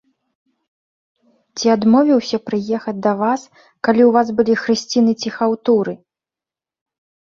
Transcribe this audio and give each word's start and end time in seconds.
Ці 1.59 1.67
адмовіўся 1.75 2.37
прыехаць 2.51 2.95
да 3.07 3.13
вас, 3.21 3.41
калі 3.85 4.01
ў 4.07 4.11
вас 4.19 4.27
былі 4.41 4.53
хрысціны 4.65 5.11
ці 5.25 5.29
хаўтуры? 5.41 5.93